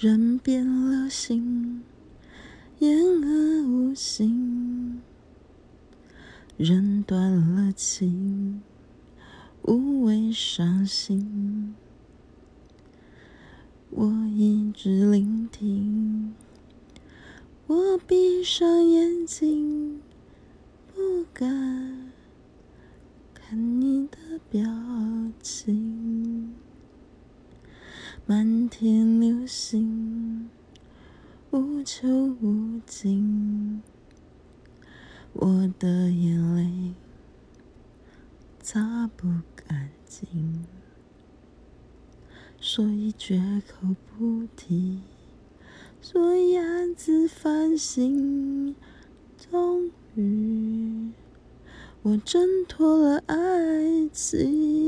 [0.00, 1.82] 人变了心，
[2.78, 4.98] 言而无信；
[6.56, 8.62] 人断了情，
[9.60, 11.74] 无谓伤心。
[13.90, 16.34] 我一直聆听，
[17.66, 20.00] 我闭上眼睛，
[20.94, 22.10] 不敢
[23.34, 24.16] 看你的
[24.48, 24.62] 表
[25.42, 25.89] 情。
[28.26, 30.48] 漫天流星，
[31.50, 33.82] 无穷无尽，
[35.32, 36.94] 我的眼泪
[38.60, 39.26] 擦不
[39.56, 40.64] 干净。
[42.60, 45.00] 所以绝口不提，
[46.00, 48.76] 所以暗自反省。
[49.50, 51.10] 终于，
[52.02, 54.79] 我挣脱了爱情。